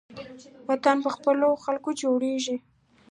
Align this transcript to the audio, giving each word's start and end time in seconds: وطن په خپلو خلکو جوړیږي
وطن 0.69 0.97
په 1.05 1.09
خپلو 1.15 1.49
خلکو 1.63 1.89
جوړیږي 2.01 2.55